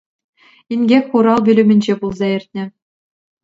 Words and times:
Инкек 0.73 1.05
хурал 1.09 1.39
пӳлӗмӗнче 1.45 1.93
пулса 1.99 2.27
иртнӗ. 2.35 2.63